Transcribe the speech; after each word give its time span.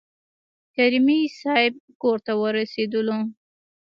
کریمي 0.75 1.19
صیب 1.39 1.73
کورته 2.01 2.33
ورسېدلو. 2.41 3.17